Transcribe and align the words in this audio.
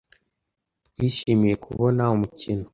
Twishimiye 0.91 1.55
kubona 1.65 2.01
umukino. 2.15 2.65